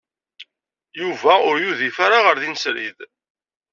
Yuba 1.01 1.33
ur 1.49 1.55
yudif 1.59 1.97
ara 2.05 2.17
ɣer 2.25 2.35
din 2.41 2.55
srid. 2.63 2.99